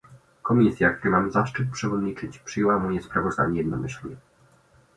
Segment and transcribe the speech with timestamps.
[0.41, 4.15] Komisja, której mam zaszczyt przewodniczyć, przyjęła moje sprawozdanie jednomyślnie